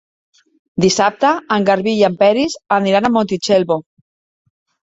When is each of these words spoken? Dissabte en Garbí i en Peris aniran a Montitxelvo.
Dissabte 0.85 1.33
en 1.57 1.67
Garbí 1.69 1.95
i 1.99 2.03
en 2.09 2.17
Peris 2.23 2.57
aniran 2.81 3.09
a 3.11 3.15
Montitxelvo. 3.19 3.79